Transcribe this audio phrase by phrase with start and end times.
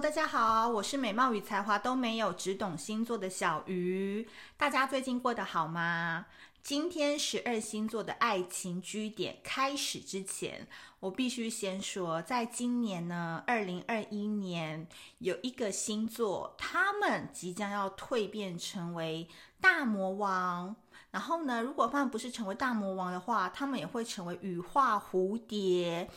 [0.00, 4.28] 大家好，我是美貌与才华都没有，只懂星座的小鱼。
[4.56, 6.26] 大家最近过得好吗？
[6.62, 10.68] 今天十二星座的爱情居点开始之前，
[11.00, 14.86] 我必须先说，在今年呢，二零二一年
[15.18, 19.28] 有一个星座，他们即将要蜕变成为
[19.60, 20.76] 大魔王。
[21.10, 26.08] 然后呢，如果他们不是成为大魔王的话，他们也会成为羽化蝴蝶。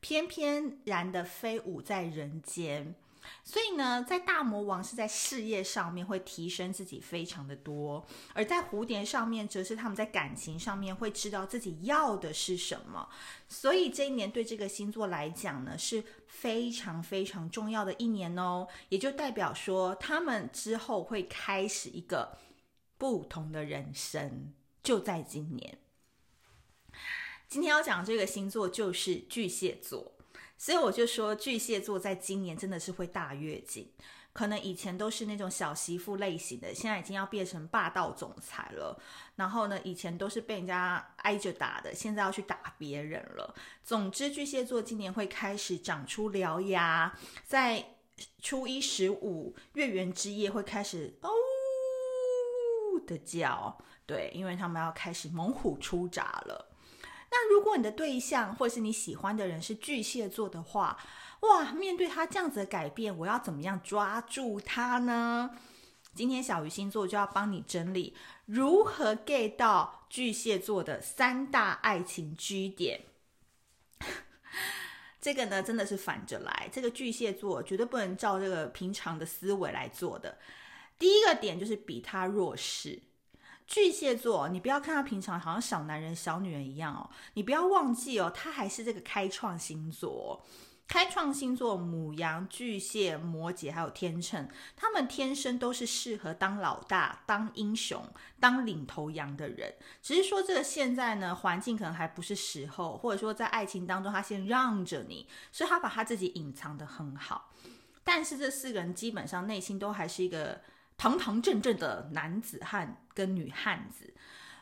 [0.00, 2.94] 翩翩然的飞舞在人间，
[3.44, 13.08] 所以呢，在大魔王是在事业上面会提升自己非常的多，而在蝴蝶上面则是他们在感情上面会知道自己要的是什么。
[13.48, 22.38] 所以这一年对这个星座来讲呢，是非常非常重要的一年哦，也就代表说他们之后会开始一个
[22.96, 24.52] 不同的人生，
[24.82, 25.78] 就在今年。
[27.48, 30.12] 今天要讲这个星座就是巨蟹座，
[30.60, 33.90] 所以我就说巨蟹座在今年真的是会大跃进，
[34.34, 39.00] 可能以前都是那种小媳妇类型的，现在已经要变成霸道总裁了。
[39.36, 43.54] 然后呢，以前都是被人家挨着打的，现在要去打别人了。
[43.82, 47.96] 总之，巨蟹座今年会开始长出獠牙，在
[48.42, 51.30] 初一十五月圆之夜会开始哦
[53.06, 56.69] 的叫，对，因为他们要开始猛虎出闸了。
[57.30, 60.98] 那如果你的对象或是你喜欢的人是巨蟹座的话，
[61.40, 65.50] 哇，面对他这样子的改变，我要怎么样抓住他呢？
[66.12, 73.02] 今天小鱼星座就要帮你整理如何 get 到巨蟹座的三大爱情 G 点。
[75.20, 80.36] 这个呢，真的是反着来，这个巨蟹座绝对不能照这个平常的思维来做的。
[80.98, 83.00] 第一个点就是比他弱势。
[83.70, 90.44] 巨蟹座，你不要看他平常好像小男人、小女人一样哦，你不要忘记哦，他还是这个开创星座。
[90.88, 98.04] 开创星座母羊、巨蟹、摩羯还有天秤，他们天生都是适合当老大、当英雄、
[98.40, 99.72] 当领头羊的人。
[100.02, 107.52] 只是说这个现在呢，环境可能还不是时候，或者说在爱情当中他先让着你，所以他把他自己隐藏得很好。
[108.02, 110.60] 但是这四个人基本上内心都还是一个。
[111.00, 114.12] 堂堂正正的男子汉跟女汉子，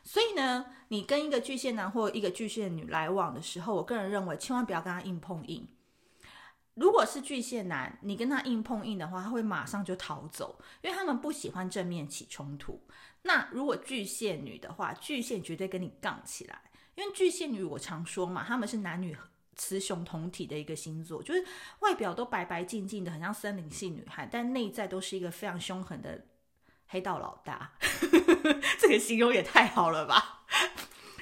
[0.04, 5.66] 所以呢，你跟一个巨蟹男或一个巨蟹女来往的时候，我个人认为千万不要跟他硬碰硬。
[6.74, 12.86] 如果是巨蟹男，你跟他硬碰硬的话，他会马上就逃走，因为他们不喜欢正面起冲突。
[13.22, 16.62] 那如果巨蟹女的话，巨蟹绝对跟你杠起来，
[16.94, 19.16] 因为巨蟹女我常说嘛，他们是男女
[19.56, 21.44] 雌雄同体的一个星座，就是
[21.80, 26.24] 外表都白白净净的，很像森林系女孩，但内在都是一个非常凶狠的
[26.88, 27.72] 黑道老大。
[28.80, 30.42] 这个形容也太好了吧？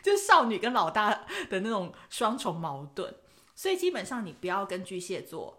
[0.02, 1.10] 就是少女跟老大
[1.50, 3.12] 的那种双重矛盾，
[3.54, 5.58] 所以基本上你不要跟巨蟹座，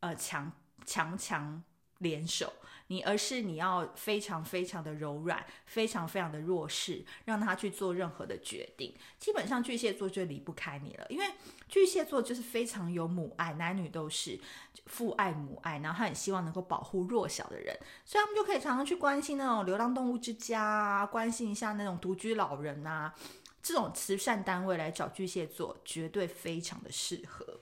[0.00, 0.52] 呃，强
[0.84, 1.62] 强强
[1.98, 2.52] 联手。
[2.88, 8.94] 你而是你要非常非常的柔软，非常非常的弱势，让他去做任何的决定。
[9.18, 11.24] 基本上巨蟹座就离不开你了，因为
[11.68, 14.38] 巨蟹座就是非常有母爱，男女都是
[14.86, 17.74] 父爱母爱，然后他很希望能够保护弱小的人，
[18.04, 23.14] 所以他们就可以常常去关心那种流浪动物之家啊，关心一下那种独居老人啊，
[23.62, 27.60] 这种慈善单位来找巨蟹座，绝对非常的适合。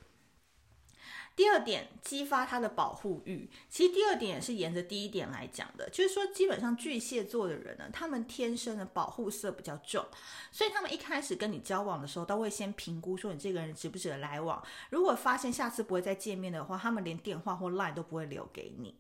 [1.35, 3.49] 第二点，激发他的保护欲。
[3.69, 10.05] 其实第二点也是沿着第一点来讲的，就是说，基本上巨蟹座的人呢，他们天生的保护色比较重，
[10.51, 14.63] 所以他们一开始跟你交往的时候，都会先评估说你这个人值不值得来往。
[14.91, 18.99] 如果发现下次不会再见面的话，他们连电话或 line 都不会留给你。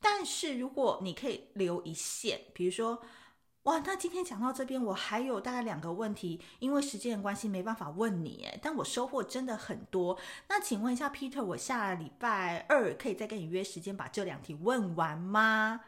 [0.00, 3.00] 但是如果你可以留一线，比如说。
[3.68, 10.18] 哇，那今天讲到这边，我还有大概两个问题，因为时间的关系没办法问你，但我收获真的很多。
[10.48, 15.82] 那请问一下，Peter，我下礼拜二可以再跟你约时间把这两题问完吗？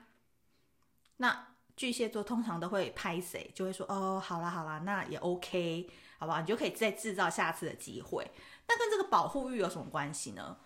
[1.16, 5.88] 那巨蟹座通常都会拍谁，就会说哦，好啦好啦，那也 OK，
[6.18, 6.38] 好不好？
[6.42, 8.30] 你就可以再制造下次的机会。
[8.68, 10.58] 那跟这个保护欲有什么关系呢？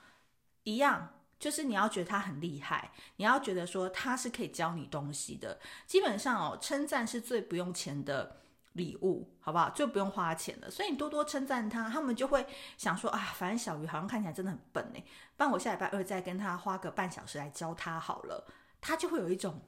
[0.64, 1.10] 一样。
[1.44, 5.60] 就是你要觉得他很厉害，你要觉得说他是可以教你东西的。
[5.86, 8.40] 基本上哦，称赞是最不用钱的
[8.72, 9.68] 礼物，好不好？
[9.68, 10.70] 最不用花钱的。
[10.70, 12.46] 所以你多多称赞他，他们就会
[12.78, 15.04] 想说啊，反正小鱼好像看起来真的很笨呢，
[15.36, 18.46] 不然我下礼拜二再跟他花个半小时来教他好了。
[18.80, 19.60] 他就会有一种，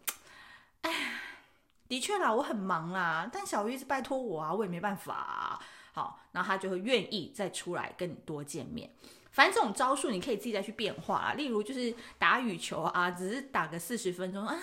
[0.80, 1.20] 哎，
[1.86, 5.60] 的确啦，我很忙啦，但小鱼一直拜托我啊，我也没办法。
[5.92, 8.90] 好，然后他就会愿意再出来跟你多见面。
[9.36, 14.58] 反正这种招数你可以自己再去变化啊，例如就是打羽球啊，只是打个四十分钟啊，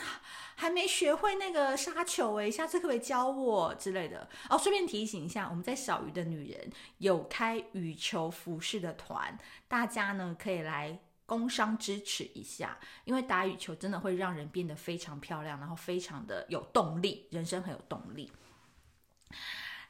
[0.55, 4.57] 还没学会那个杀球诶，下次可不可以教我之类的哦？
[4.57, 9.37] 顺便提醒一下，我们在小鱼的女人有开羽球服饰的团，
[9.67, 18.31] 大家呢可以来工商支持一下，因为打羽球真的会让人变得非常漂亮，然后非常的有动力，人生很有动力。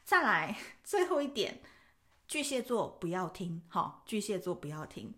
[0.04, 0.54] 再来
[0.84, 1.62] 最后一点，
[2.34, 5.14] 巨蟹座不要听，好，巨蟹座不要听。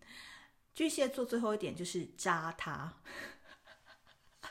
[0.74, 2.92] 巨蟹座最后一点就是渣他。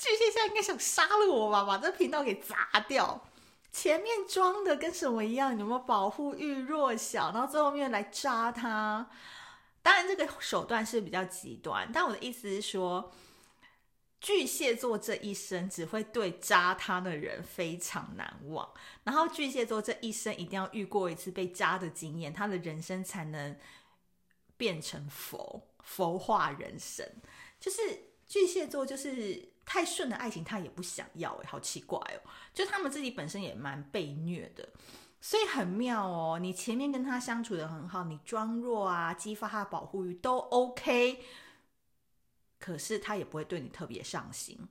[0.00, 3.28] 巨蟹现在应该想杀了我吧，把这频道给砸掉。
[3.70, 5.50] 前面装的跟什么一样？
[5.58, 7.30] 有没有保护欲弱小？
[7.32, 9.10] 然后最后面来扎他。
[9.82, 13.12] 当然，这个手段是比较极端，但我的意思是说，
[14.20, 18.68] 巨蟹座这一生只会对渣他的人非常难忘。
[19.04, 23.56] 然后，巨蟹座这一生一定要遇过一次被渣的经验，他的人生才能
[24.56, 27.06] 变成佛，佛化人生。
[27.60, 27.80] 就是
[28.26, 32.28] 巨蟹座，就是太顺的爱情他也不想要，哎，好奇怪哦。
[32.52, 34.68] 就他们自己本身也蛮被虐的。
[35.20, 41.20] 所以很妙哦，你前面跟他相处得很好，你装弱啊，激发他的保护欲都 OK，
[42.58, 44.68] 可是他也不会对你特别上心，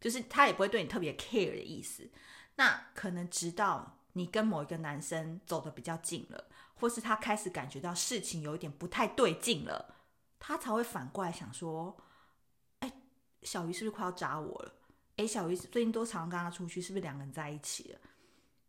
[0.00, 2.10] 就是他也不会对你特别 care 的意思。
[2.56, 9.96] 那可能直到你跟某一个男生走得比较近了，或是他开始感觉到事情有一点不太对劲了，
[10.38, 11.96] 他才会反过来想说
[12.80, 12.92] ：“哎，
[13.42, 14.74] 小鱼是不是快要渣我了？
[15.16, 18.00] 哎，小鱼最近都常常跟他出去，是不是两个人在一起了？”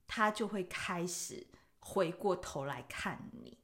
[0.07, 1.45] 他就会开始
[1.79, 3.57] 回过头来看你，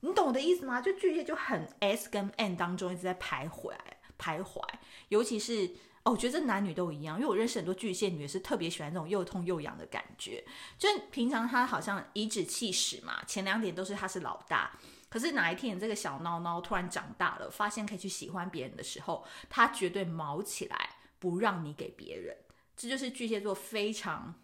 [0.00, 0.80] 你懂我的意思吗？
[0.80, 3.74] 就巨蟹就很 S 跟 N 当中一直在徘徊
[4.18, 4.60] 徘徊，
[5.08, 5.70] 尤其是
[6.04, 10.44] 哦，我觉得这男女都一样，因为我认识很多巨蟹女是特别喜欢这种又痛又痒的感觉。
[10.78, 14.78] 就平常他好像颐指气使嘛，前两点都是他是老大，
[15.08, 22.36] 可是哪一天你这个小孬孬突然长大了，发现可以去喜欢别人的时候，他绝对毛起来不让你给别人。
[22.76, 24.34] 这就是巨蟹座非常，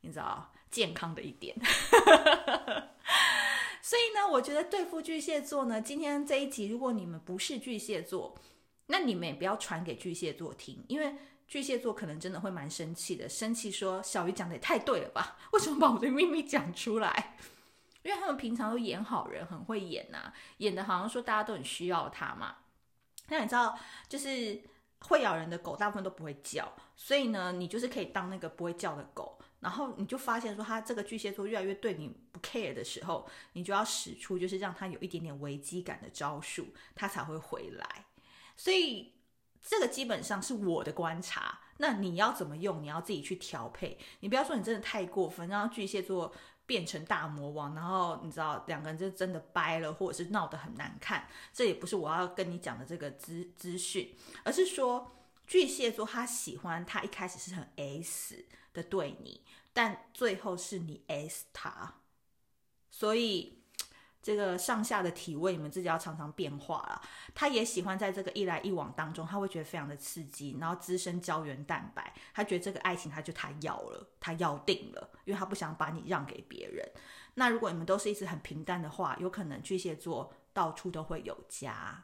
[0.00, 0.52] 你知道。
[0.68, 1.56] 健康的一点，
[3.80, 8.36] 所以呢，我觉得对付巨蟹座呢，今天这一集，如果你们不是巨蟹座，
[8.86, 11.14] 那你们也不要传给巨蟹座听，因为
[11.46, 15.36] 巨蟹座可能真的会蛮生气的，生气说小鱼讲的也太对了吧？
[15.52, 17.36] 为什么把我的秘密讲出来？
[18.02, 22.56] 因为他们平常都演好人，很会演呐、演的好像说大家都很需要他嘛。
[23.28, 23.76] 那你知道，
[24.08, 24.62] 就是
[25.00, 29.36] 会咬人的狗大部分都不会叫，所以呢，你就是可以当那个不会叫的狗。
[29.58, 38.05] 然后你就发现说，他这个巨蟹座越来越对你不 care 的时候，你就要使出就是让他有一点点危机感的招数，他才会回来。
[38.56, 39.14] 所以
[39.62, 41.60] 这个基本上是我的观察。
[41.78, 42.82] 那你要怎么用？
[42.82, 43.98] 你要自己去调配。
[44.20, 46.32] 你不要说你真的太过分，让巨蟹座
[46.64, 51.28] 变成大魔王，然后你知道两个人就真的掰了，或者是闹得很难看。
[51.52, 55.12] 这也不是我要跟你讲的这个资资讯，而是说
[55.46, 58.44] 巨蟹座他喜欢他一开始是很 S。
[58.76, 59.40] 的对你，
[59.72, 61.94] 但最后是你 S 他，
[62.90, 63.55] 所以
[64.26, 67.00] 这个上下的体位你们自己要常常变化了。
[67.32, 72.12] 他也喜欢在这个一来一往当中，他会觉得非常的刺激，然后滋生胶原蛋白。
[72.34, 76.84] 他觉得这个爱情他就他要了，他要定了，因为他不想把你让给别人。
[77.34, 82.02] 那如果你们都是一直很平淡的话，有可能巨蟹座到处都会有家。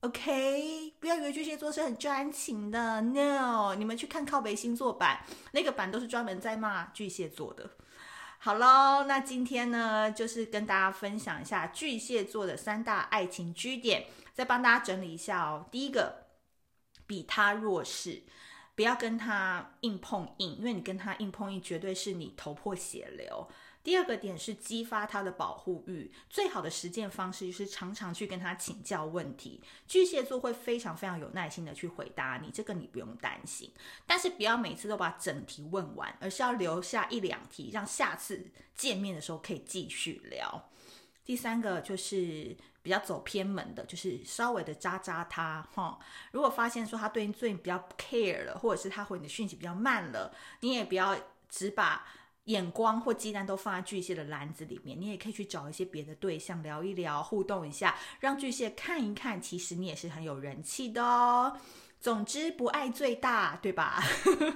[0.00, 7.70] OK，不要以为巨蟹座是很专情的，No，你们去看靠北星座版，那个版都是专门在骂巨蟹座的。
[8.44, 14.04] 好喽，那今天呢，就是跟大家分享一下巨蟹座的三大爱情据点，
[14.34, 15.66] 再帮大家整理一下哦。
[15.70, 16.26] 第一个，
[17.06, 18.22] 比他弱势，
[18.74, 23.48] 不要跟他硬碰硬，因为你跟他硬碰硬，绝对是你头破血流。
[23.84, 29.60] 第二个点是激发他的保护欲，最好的实践方式就是常常去跟他请教问题。
[29.86, 33.70] 巨蟹座会非常非常有耐心的去回答你，这个你不用担心。
[34.06, 40.70] 但是不要每次都把整题问完，而是要留下一两题，让下次见面的时候可以继续聊。
[41.22, 45.98] 第三个就是比较走偏门的，就是稍微的渣渣他哈。
[46.32, 51.14] 如果发现说他对你最近比较 care 了，或者是他回你的讯息比较慢了，你也不要
[51.50, 52.06] 只把。
[52.44, 61.58] 眼光或鸡蛋都放在巨蟹的篮子里面，你也可以去找一些别的对象聊一聊，互动一下，让巨蟹看一看，其实你也是很有人气的哦。
[62.00, 64.02] 总之，不爱最大，对吧？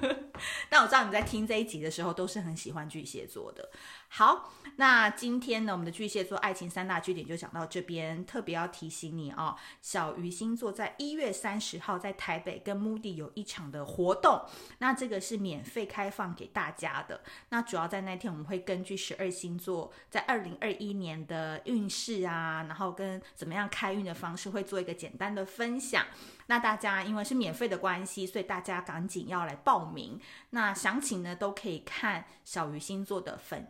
[0.68, 3.70] 但我知道你在听这一集的时候，都是很喜欢巨蟹座的。
[4.10, 8.24] 好，那今天呢，我们的巨蟹座爱情三大据点就讲到这边。
[8.24, 14.42] 特别要提醒你哦，小鱼星座在一月三十号在台北跟 Moody 有一场的活动，
[14.78, 17.22] 那这个是免费开放给大家的。
[17.50, 26.06] 那主要在那天，我们会根据十二星座在二零二一年的运势啊，然后跟怎么样开运的方式，会做一个简单的分享。
[26.46, 30.18] 那大家因为是免费的关系，所以大家赶紧要来报名。
[30.50, 33.68] 那详情呢都可以看小鱼星座的粉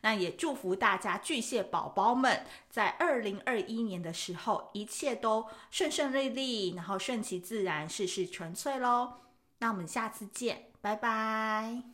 [0.00, 9.14] 那也祝福大家巨蟹宝宝们在二零二一年的时候一切都顺顺利利，然后顺其自然，事事纯粹喽。
[9.58, 11.93] 那我们下次见，拜拜。